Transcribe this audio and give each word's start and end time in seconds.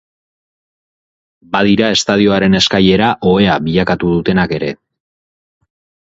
Badira 1.55 1.89
estadioaren 1.97 2.59
eskailera 2.59 3.09
ohea 3.33 3.59
bilakatu 3.67 4.09
dutenak 4.15 4.55
ere. 4.57 4.71